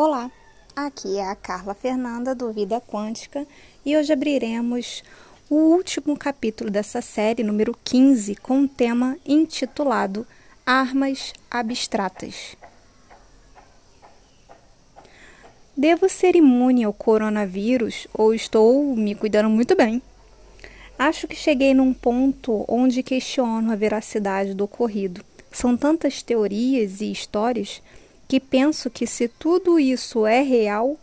[0.00, 0.30] Olá,
[0.76, 3.44] aqui é a Carla Fernanda do Vida Quântica
[3.84, 5.02] e hoje abriremos
[5.50, 10.24] o último capítulo dessa série, número 15, com um tema intitulado
[10.64, 12.56] Armas Abstratas.
[15.76, 20.00] Devo ser imune ao coronavírus ou estou me cuidando muito bem?
[20.96, 25.24] Acho que cheguei num ponto onde questiono a veracidade do ocorrido.
[25.50, 27.82] São tantas teorias e histórias
[28.28, 30.98] que penso que se tudo isso é real,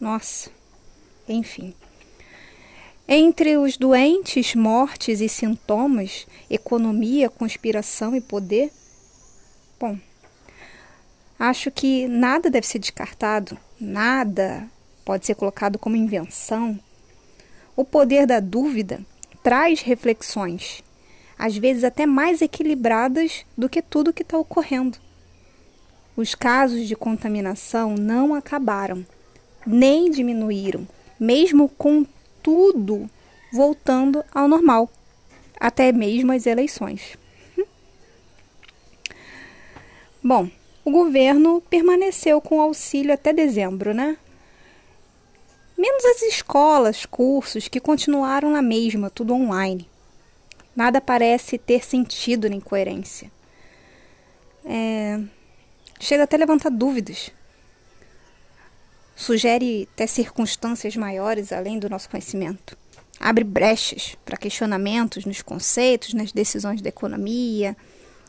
[0.00, 0.48] nossa,
[1.28, 1.74] enfim.
[3.08, 8.70] Entre os doentes, mortes e sintomas, economia, conspiração e poder,
[9.78, 9.98] bom,
[11.36, 14.70] acho que nada deve ser descartado, nada
[15.04, 16.78] pode ser colocado como invenção.
[17.74, 19.00] O poder da dúvida
[19.42, 20.82] traz reflexões,
[21.38, 25.05] às vezes até mais equilibradas do que tudo que está ocorrendo.
[26.16, 29.04] Os casos de contaminação não acabaram,
[29.66, 30.88] nem diminuíram,
[31.20, 32.06] mesmo com
[32.42, 33.10] tudo
[33.52, 34.90] voltando ao normal,
[35.60, 37.18] até mesmo as eleições.
[40.24, 40.48] Bom,
[40.84, 44.16] o governo permaneceu com auxílio até dezembro, né?
[45.76, 49.86] Menos as escolas, cursos que continuaram na mesma, tudo online.
[50.74, 53.30] Nada parece ter sentido nem coerência.
[54.64, 55.20] É,
[55.98, 57.30] Chega até a levantar dúvidas.
[59.14, 62.76] Sugere até circunstâncias maiores além do nosso conhecimento.
[63.18, 67.74] Abre brechas para questionamentos nos conceitos, nas decisões da economia,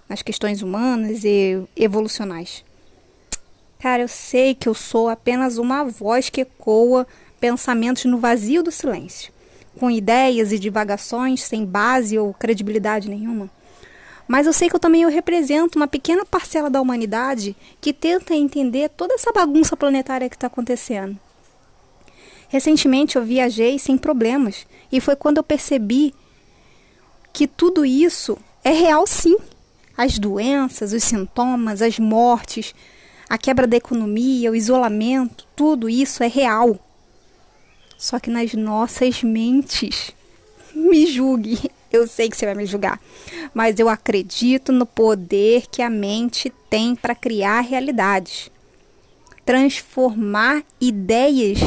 [0.07, 2.63] nas questões humanas e evolucionais.
[3.79, 7.05] Cara, eu sei que eu sou apenas uma voz que ecoa
[7.39, 9.31] pensamentos no vazio do silêncio,
[9.77, 13.49] com ideias e divagações sem base ou credibilidade nenhuma.
[14.27, 18.35] Mas eu sei que eu também eu represento uma pequena parcela da humanidade que tenta
[18.35, 21.17] entender toda essa bagunça planetária que está acontecendo.
[22.49, 26.13] Recentemente eu viajei sem problemas e foi quando eu percebi
[27.31, 29.37] que tudo isso é real sim.
[29.95, 32.73] As doenças, os sintomas, as mortes,
[33.29, 36.79] a quebra da economia, o isolamento, tudo isso é real.
[37.97, 40.11] Só que nas nossas mentes.
[40.75, 42.99] Me julgue, eu sei que você vai me julgar,
[43.53, 48.51] mas eu acredito no poder que a mente tem para criar realidades,
[49.45, 51.59] transformar ideias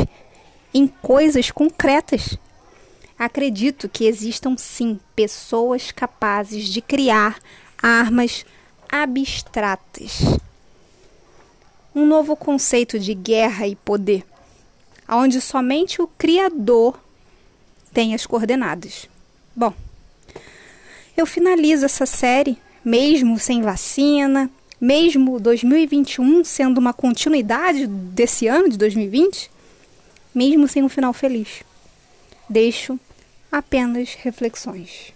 [0.72, 2.36] em coisas concretas.
[3.18, 7.38] Acredito que existam sim pessoas capazes de criar
[7.82, 8.44] armas
[8.88, 10.20] abstratas.
[11.94, 14.24] Um novo conceito de guerra e poder,
[15.08, 16.98] onde somente o Criador
[17.92, 19.08] tem as coordenadas.
[19.54, 19.74] Bom,
[21.20, 24.50] eu finalizo essa série, mesmo sem vacina,
[24.80, 29.50] mesmo 2021 sendo uma continuidade desse ano de 2020,
[30.34, 31.62] mesmo sem um final feliz.
[32.48, 32.98] Deixo
[33.52, 35.12] apenas reflexões.